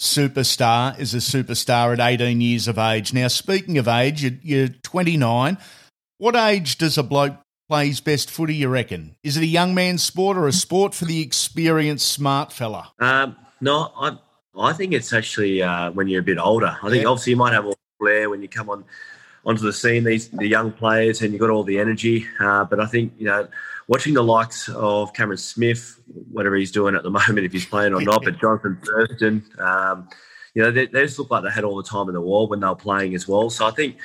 [0.00, 3.12] superstar is a superstar at 18 years of age.
[3.12, 5.58] Now, speaking of age, you're 29.
[6.18, 7.34] What age does a bloke
[7.68, 9.14] play his best footy, you reckon?
[9.22, 12.92] Is it a young man's sport or a sport for the experienced smart fella?
[12.98, 14.18] Um, no, I
[14.58, 16.76] I think it's actually uh, when you're a bit older.
[16.82, 17.08] I think yeah.
[17.08, 18.84] obviously you might have all the flair when you come on
[19.44, 20.04] onto the scene.
[20.04, 22.26] These the young players and you've got all the energy.
[22.40, 23.48] Uh, but I think you know
[23.86, 27.94] watching the likes of Cameron Smith, whatever he's doing at the moment, if he's playing
[27.94, 30.08] or not, but Jonathan Thurston, um,
[30.54, 32.50] you know they, they, just look like they had all the time in the world
[32.50, 33.50] when they were playing as well.
[33.50, 33.98] So I think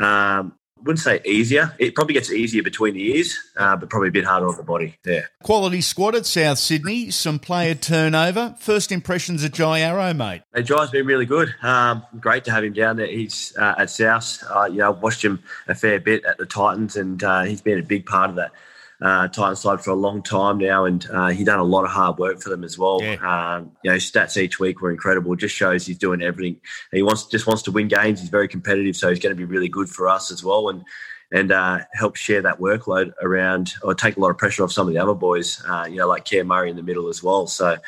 [0.00, 0.54] um,
[0.84, 1.74] wouldn't say easier.
[1.78, 4.62] It probably gets easier between the ears, uh, but probably a bit harder on the
[4.62, 4.98] body.
[5.04, 5.22] Yeah.
[5.42, 7.10] Quality squad at South Sydney.
[7.10, 8.54] Some player turnover.
[8.58, 10.42] First impressions of Jai Arrow, mate.
[10.54, 11.54] Hey, Jai's been really good.
[11.62, 13.06] Um, great to have him down there.
[13.06, 14.42] He's uh, at South.
[14.50, 17.60] Uh, you know, I've watched him a fair bit at the Titans, and uh, he's
[17.60, 18.52] been a big part of that
[19.02, 21.90] uh, Titan side for a long time now, and uh, he done a lot of
[21.90, 23.02] hard work for them as well.
[23.02, 23.14] Yeah.
[23.14, 25.34] Um, you know, stats each week were incredible.
[25.34, 26.60] Just shows he's doing everything.
[26.92, 28.20] He wants just wants to win games.
[28.20, 30.84] He's very competitive, so he's going to be really good for us as well, and
[31.32, 34.86] and uh, help share that workload around or take a lot of pressure off some
[34.86, 35.62] of the other boys.
[35.66, 37.46] Uh, you know, like Cam Murray in the middle as well.
[37.46, 37.78] So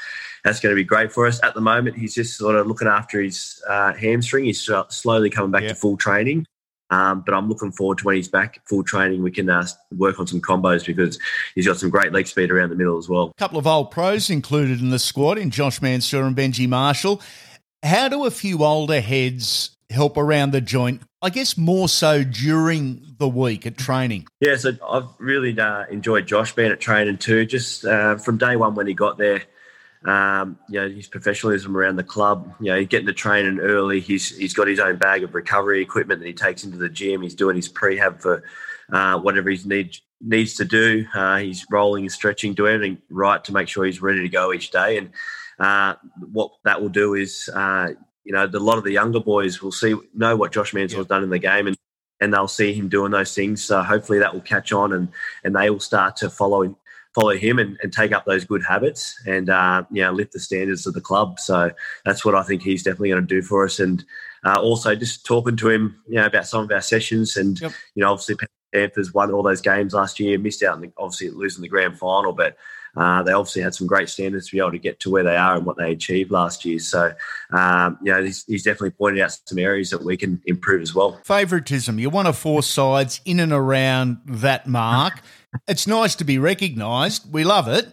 [0.44, 1.42] that's going to be great for us.
[1.42, 4.46] At the moment, he's just sort of looking after his uh, hamstring.
[4.46, 5.68] He's slowly coming back yeah.
[5.68, 6.46] to full training.
[6.90, 9.66] Um, but I'm looking forward to when he's back full training, we can uh,
[9.96, 11.18] work on some combos because
[11.54, 13.32] he's got some great leg speed around the middle as well.
[13.36, 17.20] A couple of old pros included in the squad in Josh Mansour and Benji Marshall.
[17.82, 21.02] How do a few older heads help around the joint?
[21.22, 24.26] I guess more so during the week at training.
[24.40, 27.46] Yeah, so I've really uh, enjoyed Josh being at training too.
[27.46, 29.42] Just uh, from day one when he got there,
[30.04, 32.54] um, you know, his professionalism around the club.
[32.60, 34.00] You know, getting to training early.
[34.00, 37.22] He's he's got his own bag of recovery equipment that he takes into the gym.
[37.22, 38.44] He's doing his prehab for
[38.92, 41.06] uh, whatever he needs needs to do.
[41.14, 44.52] Uh, he's rolling and stretching, doing everything right to make sure he's ready to go
[44.52, 44.98] each day.
[44.98, 45.10] And
[45.58, 45.94] uh,
[46.32, 47.88] what that will do is, uh,
[48.24, 51.06] you know, a lot of the younger boys will see know what Josh Mansour's has
[51.06, 51.76] done in the game and.
[52.20, 53.62] And they'll see him doing those things.
[53.62, 55.08] So hopefully that will catch on, and,
[55.42, 56.74] and they will start to follow
[57.14, 60.40] follow him and, and take up those good habits and uh, you know lift the
[60.40, 61.38] standards of the club.
[61.38, 61.70] So
[62.04, 63.78] that's what I think he's definitely going to do for us.
[63.78, 64.04] And
[64.44, 67.72] uh, also just talking to him, you know, about some of our sessions and yep.
[67.94, 68.36] you know obviously
[68.72, 72.32] Panthers won all those games last year, missed out on obviously losing the grand final,
[72.32, 72.56] but.
[72.96, 75.36] Uh, they obviously had some great standards to be able to get to where they
[75.36, 76.78] are and what they achieved last year.
[76.78, 77.12] So,
[77.52, 80.94] um, you know, he's, he's, definitely pointed out some areas that we can improve as
[80.94, 81.20] well.
[81.24, 81.98] Favoritism.
[81.98, 85.20] You're one of four sides in and around that mark
[85.68, 87.32] it's nice to be recognised.
[87.32, 87.88] We love it,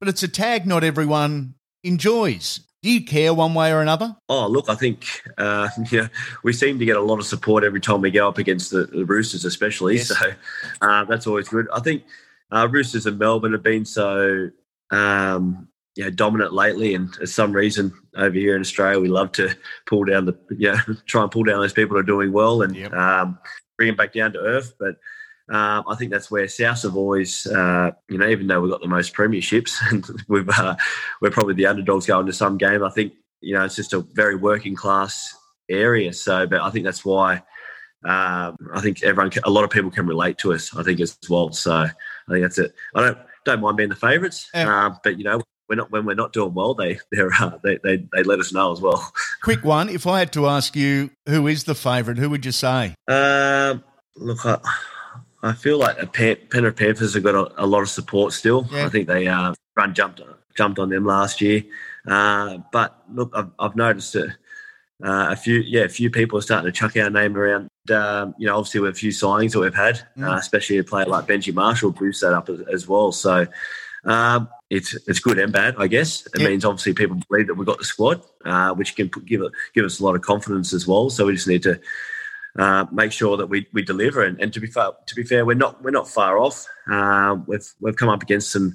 [0.00, 2.60] but it's a tag not everyone enjoys.
[2.82, 4.16] Do you care one way or another?
[4.28, 5.04] Oh, look, I think
[5.38, 6.08] uh, yeah,
[6.42, 8.84] we seem to get a lot of support every time we go up against the,
[8.84, 9.96] the Roosters, especially.
[9.96, 10.08] Yes.
[10.08, 10.32] So
[10.82, 11.66] uh, that's always good.
[11.72, 12.04] I think
[12.52, 14.50] uh, Roosters and Melbourne have been so
[14.90, 19.32] um, you know, dominant lately, and for some reason over here in Australia, we love
[19.32, 19.54] to
[19.86, 22.76] pull down the yeah, try and pull down those people who are doing well and
[22.76, 22.92] yep.
[22.92, 23.38] um,
[23.76, 24.74] bring them back down to earth.
[24.78, 24.96] But
[25.54, 28.80] um, I think that's where South have always, uh, you know, even though we've got
[28.80, 30.76] the most premierships and we've, uh,
[31.20, 32.82] we're probably the underdogs going to some game.
[32.82, 35.34] I think you know, it's just a very working class
[35.68, 36.12] area.
[36.12, 37.36] So, but I think that's why
[38.04, 40.76] um, I think everyone, a lot of people can relate to us.
[40.76, 41.52] I think as well.
[41.52, 41.86] So
[42.28, 42.74] I think that's it.
[42.94, 44.86] I don't don't mind being the favourites, yeah.
[44.86, 46.74] uh, but you know, we're not when we're not doing well.
[46.74, 46.98] They
[47.40, 49.12] uh, they they they let us know as well.
[49.42, 49.88] Quick one.
[49.88, 52.18] If I had to ask you, who is the favourite?
[52.18, 52.94] Who would you say?
[53.08, 53.84] Um,
[54.16, 54.58] look, I,
[55.42, 58.66] I feel like the Penrith Panthers have got a, a lot of support still.
[58.70, 58.86] Yeah.
[58.86, 60.20] I think they uh, run jumped
[60.56, 61.64] jumped on them last year.
[62.06, 64.36] Uh, but look, I've, I've noticed that
[65.04, 67.68] uh, a few, yeah, a few people are starting to chuck our name around.
[67.90, 70.28] Um, you know, obviously with a few signings that we've had, mm.
[70.28, 73.12] uh, especially a player like Benji Marshall boosts that up as, as well.
[73.12, 73.46] So
[74.04, 76.26] um, it's it's good and bad, I guess.
[76.26, 79.42] It means obviously people believe that we've got the squad, uh, which can give
[79.74, 81.10] give us a lot of confidence as well.
[81.10, 81.80] So we just need to
[82.58, 84.22] uh, make sure that we, we deliver.
[84.22, 86.66] And, and to be fair, to be fair, we're not we're not far off.
[86.90, 88.74] Uh, we've we've come up against some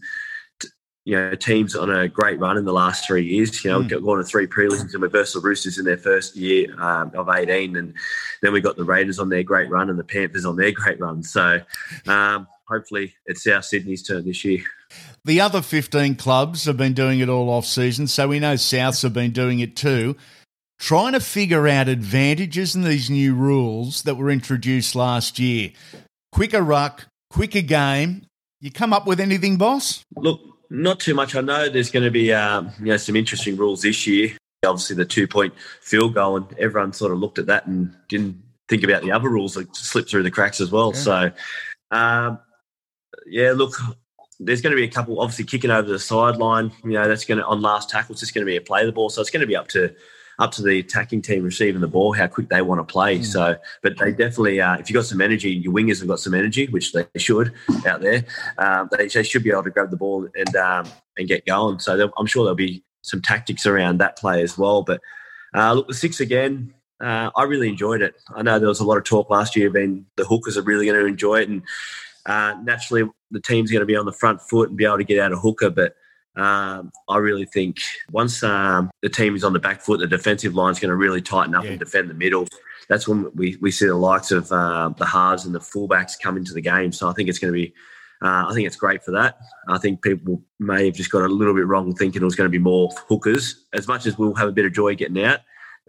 [1.06, 3.64] you know teams on a great run in the last three years.
[3.64, 4.04] You know, mm.
[4.04, 7.30] going to three prelims and we versed the Roosters in their first year um, of
[7.30, 7.94] eighteen, and
[8.42, 11.00] then we got the Raiders on their great run and the Panthers on their great
[11.00, 11.24] run.
[11.24, 11.60] So
[12.08, 14.64] um, hopefully, it's South Sydney's turn this year.
[15.24, 19.04] The other 15 clubs have been doing it all off season, so we know Souths
[19.04, 20.16] have been doing it too
[20.82, 25.70] trying to figure out advantages in these new rules that were introduced last year.
[26.32, 28.26] Quicker ruck, quicker game.
[28.60, 30.04] You come up with anything, boss?
[30.16, 31.36] Look, not too much.
[31.36, 34.36] I know there's going to be um, you know some interesting rules this year.
[34.66, 38.42] Obviously, the two point field goal, and everyone sort of looked at that and didn't
[38.70, 40.94] think about the other rules that slipped through the cracks as well.
[40.94, 41.02] Yeah.
[41.02, 41.32] So,
[41.92, 42.40] um,
[43.26, 43.74] yeah, look,
[44.40, 46.72] there's going to be a couple obviously kicking over the sideline.
[46.84, 48.14] You know, that's going to on last tackle.
[48.14, 49.10] It's just going to be a play the ball.
[49.10, 49.94] So it's going to be up to
[50.42, 53.20] up to the attacking team receiving the ball how quick they want to play.
[53.20, 53.26] Mm.
[53.26, 56.34] So, but they definitely, uh, if you've got some energy, your wingers have got some
[56.34, 57.54] energy, which they should
[57.86, 58.26] out there.
[58.58, 61.78] Um, they, they, should be able to grab the ball and um, and get going.
[61.78, 64.82] So I'm sure there'll be some tactics around that play as well.
[64.82, 65.00] But
[65.54, 66.74] uh, look, the six again.
[67.00, 68.14] Uh, I really enjoyed it.
[68.36, 69.70] I know there was a lot of talk last year.
[69.70, 71.62] Being the hookers are really going to enjoy it, and
[72.26, 75.04] uh, naturally the team's going to be on the front foot and be able to
[75.04, 75.70] get out a hooker.
[75.70, 75.96] But
[76.36, 77.80] um, I really think
[78.12, 80.96] once um, the team is on the back foot, the defensive line is going to
[80.96, 81.72] really tighten up yeah.
[81.72, 82.48] and defend the middle.
[82.88, 86.38] That's when we, we see the likes of uh, the halves and the fullbacks come
[86.38, 86.92] into the game.
[86.92, 87.74] So I think it's going to be,
[88.22, 89.38] uh, I think it's great for that.
[89.68, 92.50] I think people may have just got a little bit wrong thinking it was going
[92.50, 93.66] to be more hookers.
[93.74, 95.40] As much as we'll have a bit of joy getting out,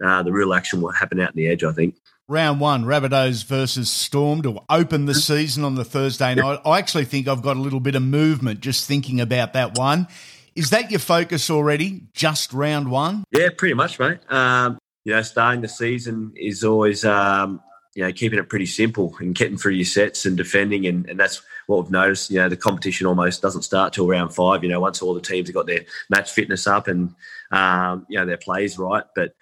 [0.03, 1.95] uh, the real action will happen out in the edge, I think.
[2.29, 6.59] Round one, Rabbitohs versus Storm to open the season on the Thursday night.
[6.65, 10.07] I actually think I've got a little bit of movement just thinking about that one.
[10.55, 12.03] Is that your focus already?
[12.13, 13.23] Just round one?
[13.31, 14.19] Yeah, pretty much, mate.
[14.29, 17.61] Um, you know, starting the season is always, um,
[17.95, 20.85] you know, keeping it pretty simple and getting through your sets and defending.
[20.85, 22.29] And, and that's what we've noticed.
[22.29, 25.21] You know, the competition almost doesn't start till round five, you know, once all the
[25.21, 27.13] teams have got their match fitness up and,
[27.51, 29.03] um, you know, their plays right.
[29.15, 29.33] But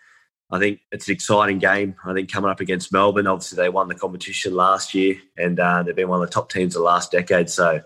[0.49, 1.95] I think it's an exciting game.
[2.05, 5.83] I think coming up against Melbourne, obviously they won the competition last year and uh,
[5.83, 7.49] they've been one of the top teams the last decade.
[7.49, 7.81] So,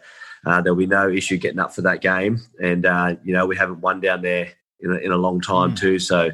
[0.46, 2.42] uh, there'll be no issue getting up for that game.
[2.62, 5.72] And, uh, you know, we haven't won down there in a, in a long time,
[5.72, 5.80] mm.
[5.80, 6.00] too.
[6.00, 6.32] So,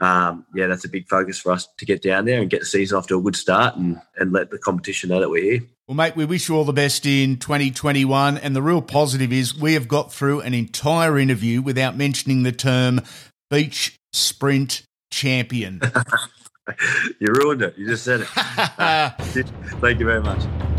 [0.00, 2.66] um, yeah, that's a big focus for us to get down there and get the
[2.66, 5.60] season off to a good start and, and let the competition know that we're here.
[5.88, 8.38] Well, mate, we wish you all the best in 2021.
[8.38, 12.52] And the real positive is we have got through an entire interview without mentioning the
[12.52, 13.00] term
[13.50, 15.80] beach sprint champion.
[17.20, 17.76] you ruined it.
[17.76, 18.26] You just said it.
[19.80, 20.73] Thank you very much.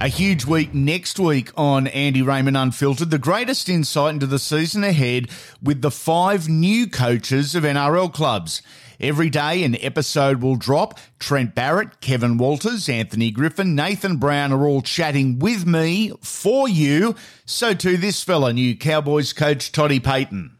[0.00, 4.82] A huge week next week on Andy Raymond Unfiltered, the greatest insight into the season
[4.84, 5.28] ahead
[5.62, 8.60] with the five new coaches of NRL clubs.
[9.00, 10.98] Every day an episode will drop.
[11.18, 17.14] Trent Barrett, Kevin Walters, Anthony Griffin, Nathan Brown are all chatting with me for you.
[17.46, 20.50] So too this fella, new Cowboys coach Toddy Payten.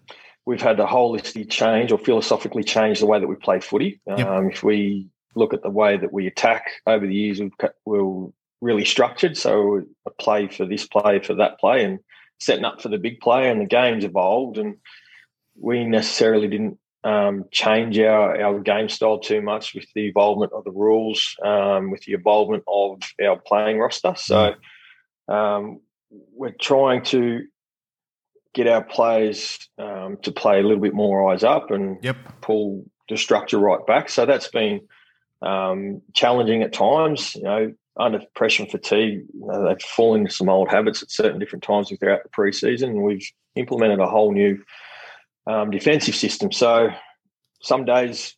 [0.46, 4.00] We've had a holistic change or philosophically change the way that we play footy.
[4.06, 4.26] Yep.
[4.26, 7.40] Um, if we look at the way that we attack over the years,
[7.84, 8.32] we'll
[8.64, 9.36] really structured.
[9.36, 11.98] So a play for this play for that play and
[12.40, 14.76] setting up for the big play and the game's evolved and
[15.60, 20.64] we necessarily didn't um, change our, our game style too much with the involvement of
[20.64, 24.14] the rules, um, with the involvement of our playing roster.
[24.16, 24.54] So
[25.28, 27.42] um, we're trying to
[28.54, 32.16] get our players um, to play a little bit more eyes up and yep.
[32.40, 34.08] pull the structure right back.
[34.08, 34.80] So that's been
[35.42, 37.34] um, challenging at times.
[37.34, 41.10] You know, under pressure and fatigue, you know, they've fallen into some old habits at
[41.10, 42.88] certain different times throughout the preseason.
[42.88, 44.62] And we've implemented a whole new
[45.46, 46.50] um, defensive system.
[46.50, 46.90] So
[47.62, 48.34] some days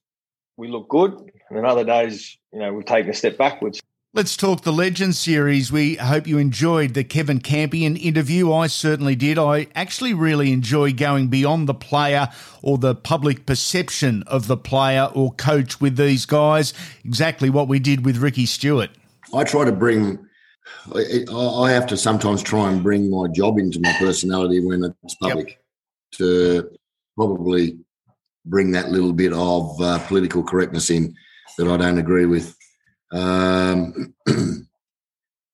[0.56, 3.80] we look good, and then other days, you know, we've taken a step backwards.
[4.14, 5.70] Let's talk the Legends series.
[5.70, 8.50] We hope you enjoyed the Kevin Campion interview.
[8.50, 9.38] I certainly did.
[9.38, 12.28] I actually really enjoy going beyond the player
[12.62, 16.72] or the public perception of the player or coach with these guys.
[17.04, 18.88] Exactly what we did with Ricky Stuart.
[19.34, 20.26] I try to bring,
[20.94, 25.48] I have to sometimes try and bring my job into my personality when it's public
[25.48, 25.58] yep.
[26.18, 26.70] to
[27.16, 27.78] probably
[28.44, 31.14] bring that little bit of uh, political correctness in
[31.58, 32.56] that I don't agree with
[33.12, 34.66] um, and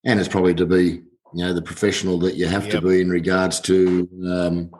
[0.05, 1.03] it's probably to be,
[1.35, 2.73] you know, the professional that you have yep.
[2.73, 4.71] to be in regards to um,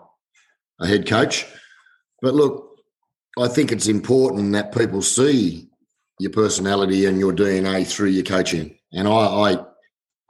[0.81, 1.47] a head coach.
[2.21, 2.77] But look,
[3.39, 5.69] I think it's important that people see
[6.19, 8.79] your personality and your DNA through your coaching.
[8.93, 9.57] And I, I,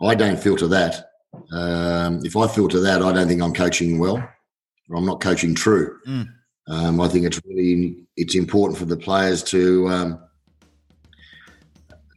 [0.02, 1.10] I don't filter that.
[1.50, 5.54] Um, if I filter that, I don't think I'm coaching well, or I'm not coaching
[5.54, 5.98] true.
[6.06, 6.28] Mm.
[6.68, 10.20] Um, I think it's really it's important for the players to um,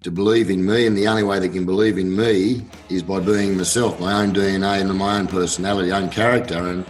[0.03, 3.19] to believe in me, and the only way they can believe in me is by
[3.19, 6.67] being myself, my own DNA and my own personality, own character.
[6.67, 6.85] And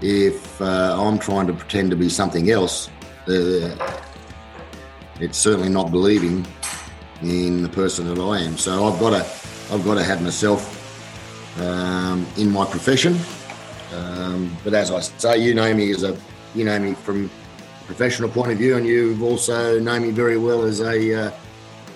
[0.00, 2.88] if uh, I'm trying to pretend to be something else,
[3.26, 3.74] uh,
[5.18, 6.46] it's certainly not believing
[7.22, 8.56] in the person that I am.
[8.56, 10.78] So I've got to, I've got to have myself
[11.60, 13.18] um, in my profession.
[13.94, 16.16] Um, but as I say, you know me as a,
[16.54, 17.30] you know me from
[17.82, 21.30] a professional point of view, and you've also known me very well as a uh,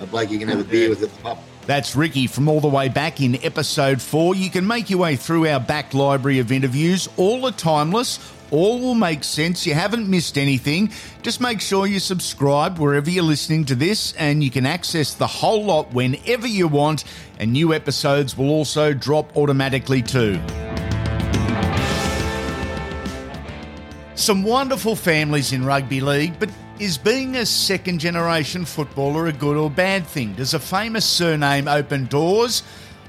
[0.01, 1.39] a bloke you can have a beer with at the pub.
[1.67, 4.37] That's Ricky from all the way back in episode four.
[4.37, 7.09] You can make your way through our back library of interviews.
[7.17, 8.19] All are timeless,
[8.51, 9.67] all will make sense.
[9.67, 10.91] You haven't missed anything.
[11.23, 15.27] Just make sure you subscribe wherever you're listening to this, and you can access the
[15.27, 17.05] whole lot whenever you want.
[17.39, 20.41] And new episodes will also drop automatically too.
[24.15, 29.57] Some wonderful families in rugby league, but is being a second generation footballer a good
[29.57, 30.35] or bad thing?
[30.35, 32.63] Does a famous surname open doors,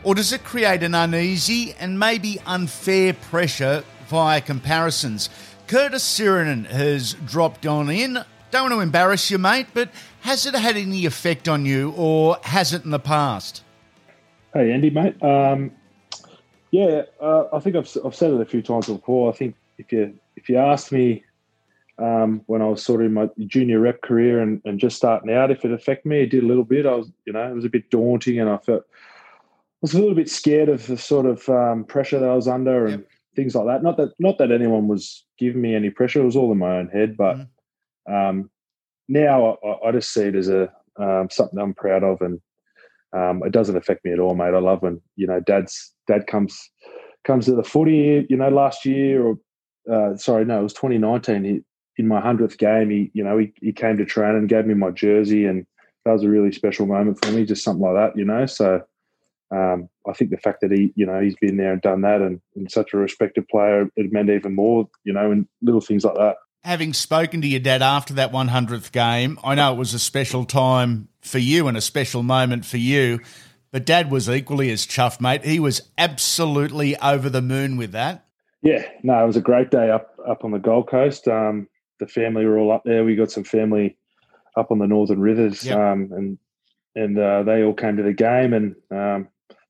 [0.04, 5.30] or does it create an uneasy and maybe unfair pressure via comparisons?
[5.68, 8.20] Curtis Sironen has dropped on in.
[8.52, 9.90] Don't want to embarrass you, mate, but
[10.22, 13.64] has it had any effect on you, or has it in the past?
[14.54, 15.22] Hey, Andy, mate.
[15.22, 15.72] Um,
[16.72, 19.32] yeah, uh, I think I've, I've said it a few times before.
[19.32, 21.24] I think if you if you asked me
[22.00, 25.34] um, when I was sort of in my junior rep career and, and just starting
[25.34, 25.52] out.
[25.52, 26.86] If it affected me, it did a little bit.
[26.86, 30.00] I was, you know, it was a bit daunting, and I felt I was a
[30.00, 33.10] little bit scared of the sort of um, pressure that I was under and yep.
[33.38, 33.84] Things like that.
[33.84, 36.78] Not that not that anyone was giving me any pressure; it was all in my
[36.78, 37.16] own head.
[37.16, 38.14] But mm-hmm.
[38.14, 38.50] um,
[39.08, 42.42] now I, I, just see it as a um, something I'm proud of, and
[43.14, 44.54] um, it doesn't affect me at all, mate.
[44.54, 46.70] I love when you know, dad's dad comes
[47.24, 48.26] comes to the footy.
[48.30, 49.38] You know, last year or
[49.90, 51.44] uh, sorry, no, it was 2019.
[51.44, 51.62] He,
[52.00, 54.74] in my hundredth game, he you know he, he came to train and gave me
[54.74, 55.66] my jersey, and
[56.04, 57.46] that was a really special moment for me.
[57.46, 58.46] Just something like that, you know.
[58.48, 58.82] So
[59.52, 62.22] um, I think the fact that he you know he's been there and done that,
[62.22, 66.04] and, and such a respected player, it meant even more, you know, and little things
[66.04, 66.36] like that.
[66.64, 70.44] Having spoken to your dad after that 100th game, I know it was a special
[70.44, 73.22] time for you and a special moment for you.
[73.72, 75.46] But dad was equally as chuffed, mate.
[75.46, 78.26] He was absolutely over the moon with that.
[78.62, 81.28] Yeah, no, it was a great day up up on the Gold Coast.
[81.28, 81.68] Um,
[82.00, 83.06] the family were all up there.
[83.06, 83.98] We got some family
[84.58, 85.78] up on the Northern Rivers, yep.
[85.78, 86.38] um, and
[86.96, 89.28] and uh, they all came to the game and um,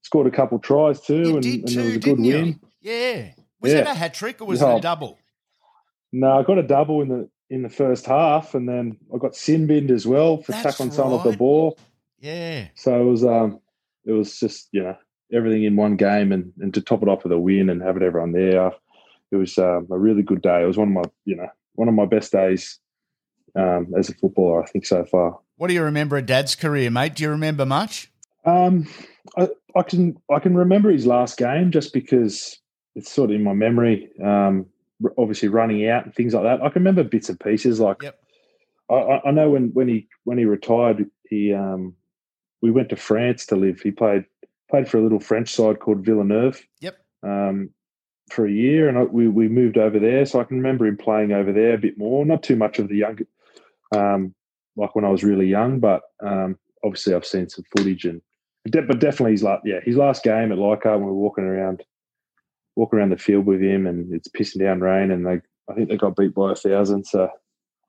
[0.07, 2.33] scored a couple tries too, and, and too, it was a good you?
[2.33, 2.59] win.
[2.81, 3.79] Yeah, was yeah.
[3.79, 5.19] it a hat trick or was it a double?
[6.13, 9.35] No, I got a double in the in the first half, and then I got
[9.35, 10.95] sin binned as well for That's tackling right.
[10.95, 11.77] someone off the ball.
[12.19, 12.67] Yeah.
[12.75, 13.59] So it was um
[14.05, 14.97] it was just you know
[15.33, 18.03] everything in one game, and and to top it off with a win and having
[18.03, 18.71] everyone there.
[19.29, 20.63] It was um, a really good day.
[20.63, 22.79] It was one of my you know one of my best days
[23.57, 25.39] um, as a footballer, I think, so far.
[25.57, 27.15] What do you remember of Dad's career, mate?
[27.15, 28.09] Do you remember much?
[28.47, 28.87] Um,
[29.37, 32.57] I, I, can I can remember his last game just because
[32.95, 34.09] it's sort of in my memory.
[34.23, 34.65] Um,
[35.17, 36.61] obviously, running out and things like that.
[36.61, 37.79] I can remember bits and pieces.
[37.79, 38.19] Like, yep.
[38.89, 41.93] I, I, know when, when he when he retired, he um,
[42.61, 43.81] we went to France to live.
[43.81, 44.25] He played
[44.69, 46.65] played for a little French side called Villeneuve.
[46.79, 46.97] Yep.
[47.23, 47.69] Um,
[48.31, 50.25] for a year, and I, we we moved over there.
[50.25, 52.25] So I can remember him playing over there a bit more.
[52.25, 53.19] Not too much of the young,
[53.93, 54.33] um,
[54.77, 58.21] like when I was really young, but um, obviously I've seen some footage and.
[58.71, 61.83] But definitely, he's like, yeah, his last game at Leichhardt, when we were walking around,
[62.75, 65.89] walking around the field with him, and it's pissing down rain, and they, I think
[65.89, 67.05] they got beat by a thousand.
[67.05, 67.29] So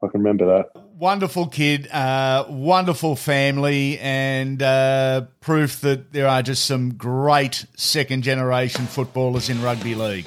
[0.03, 0.81] I can remember that.
[0.99, 8.23] Wonderful kid, uh, wonderful family, and uh, proof that there are just some great second
[8.23, 10.27] generation footballers in rugby league.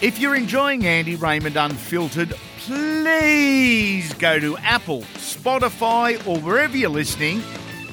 [0.00, 7.42] If you're enjoying Andy Raymond Unfiltered, please go to Apple, Spotify, or wherever you're listening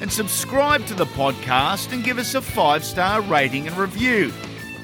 [0.00, 4.32] and subscribe to the podcast and give us a five star rating and review.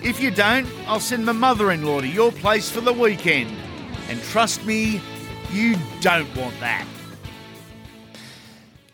[0.03, 3.51] If you don't, I'll send my mother in law to your place for the weekend.
[4.09, 5.01] And trust me,
[5.51, 6.87] you don't want that.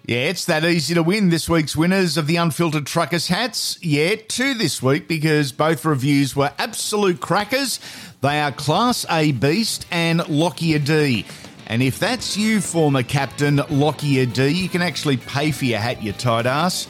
[0.04, 3.78] Yeah, it's that easy to win this week's winners of the Unfiltered Truckers hats.
[3.82, 7.78] Yeah, two this week because both reviews were absolute crackers.
[8.20, 11.24] They are Class A Beast and Lockyer D.
[11.72, 16.02] And if that's you, former captain Lockyer D, you can actually pay for your hat,
[16.02, 16.86] you tight ass.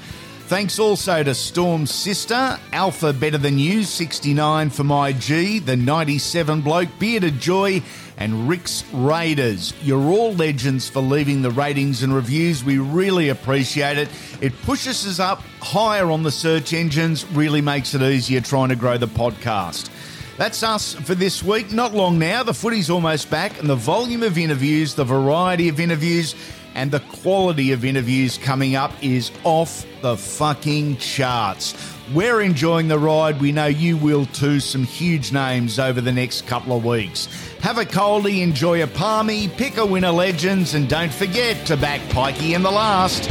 [0.49, 6.62] Thanks also to Storm's sister, Alpha Better Than You, 69 for my G, the 97
[6.62, 7.80] bloke, Bearded Joy,
[8.16, 9.72] and Rick's Raiders.
[9.85, 12.64] You're all legends for leaving the ratings and reviews.
[12.64, 14.09] We really appreciate it.
[14.41, 18.76] It pushes us up higher on the search engines, really makes it easier trying to
[18.76, 19.91] grow the podcast.
[20.39, 21.72] That's us for this week.
[21.72, 22.43] Not long now.
[22.43, 26.35] The footy's almost back, and the volume of interviews, the variety of interviews,
[26.74, 31.74] and the quality of interviews coming up is off the fucking charts.
[32.14, 33.41] We're enjoying the ride.
[33.41, 34.59] We know you will too.
[34.59, 37.28] Some huge names over the next couple of weeks.
[37.61, 42.01] Have a coldie, enjoy a palmy, pick a winner legends, and don't forget to back
[42.11, 43.28] Pikey in the last.